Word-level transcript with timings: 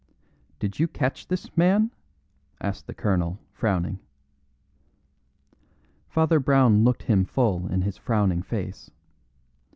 "Did 0.57 0.79
you 0.79 0.87
catch 0.87 1.27
this 1.27 1.55
man?" 1.55 1.91
asked 2.59 2.87
the 2.87 2.93
colonel, 2.95 3.37
frowning. 3.51 3.99
Father 6.09 6.39
Brown 6.39 6.83
looked 6.83 7.03
him 7.03 7.23
full 7.23 7.67
in 7.71 7.83
his 7.83 7.97
frowning 7.97 8.41
face. 8.41 8.89